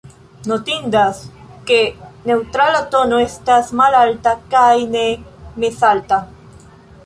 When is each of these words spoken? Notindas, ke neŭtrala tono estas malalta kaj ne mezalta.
Notindas, 0.51 1.17
ke 1.71 1.77
neŭtrala 2.31 2.81
tono 2.95 3.21
estas 3.27 3.69
malalta 3.83 4.33
kaj 4.55 4.73
ne 4.97 5.07
mezalta. 5.65 6.23